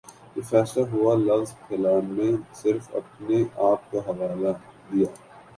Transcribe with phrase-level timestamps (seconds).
[0.35, 2.29] یہ فیصلہ ہوا لفظ پھیلاؤ نے
[2.53, 4.53] صرف اپنے آپ کا حوالہ
[4.89, 5.07] دیا